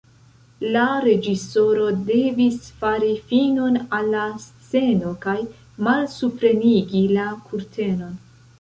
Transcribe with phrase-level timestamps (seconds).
[0.75, 5.37] La reĝisoro devis fari finon al la sceno kaj
[5.89, 8.21] malsuprenigi la kurtenon.